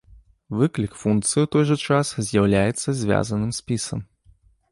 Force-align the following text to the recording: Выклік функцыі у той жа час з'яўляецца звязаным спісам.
Выклік 0.59 0.93
функцыі 1.01 1.43
у 1.47 1.49
той 1.57 1.63
жа 1.71 1.77
час 1.89 2.07
з'яўляецца 2.29 2.97
звязаным 3.01 3.51
спісам. 3.61 3.99